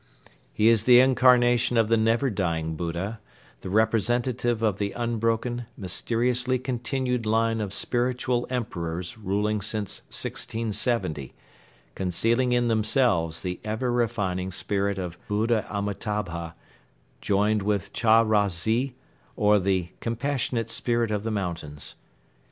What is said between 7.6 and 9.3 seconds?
of spiritual emperors